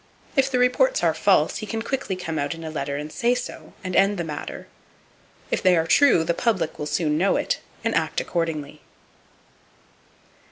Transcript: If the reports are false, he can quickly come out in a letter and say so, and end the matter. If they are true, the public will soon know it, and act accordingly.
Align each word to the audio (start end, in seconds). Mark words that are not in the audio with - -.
If 0.35 0.49
the 0.49 0.57
reports 0.57 1.03
are 1.03 1.13
false, 1.13 1.57
he 1.57 1.67
can 1.67 1.83
quickly 1.83 2.15
come 2.15 2.39
out 2.39 2.55
in 2.55 2.63
a 2.63 2.71
letter 2.71 2.95
and 2.95 3.11
say 3.11 3.35
so, 3.35 3.73
and 3.83 3.95
end 3.95 4.17
the 4.17 4.23
matter. 4.23 4.65
If 5.51 5.61
they 5.61 5.77
are 5.77 5.85
true, 5.85 6.23
the 6.23 6.33
public 6.33 6.79
will 6.79 6.87
soon 6.87 7.19
know 7.19 7.35
it, 7.35 7.59
and 7.83 7.93
act 7.93 8.19
accordingly. 8.19 8.81